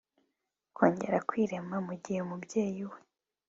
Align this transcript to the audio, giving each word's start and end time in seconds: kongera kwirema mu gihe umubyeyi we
kongera 0.75 1.17
kwirema 1.27 1.77
mu 1.87 1.93
gihe 2.03 2.19
umubyeyi 2.25 2.83
we 2.91 2.99